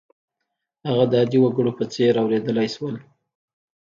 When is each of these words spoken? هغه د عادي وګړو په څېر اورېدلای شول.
هغه 0.87 1.05
د 1.07 1.13
عادي 1.21 1.39
وګړو 1.41 1.71
په 1.79 1.85
څېر 1.93 2.13
اورېدلای 2.23 2.67
شول. 2.75 2.95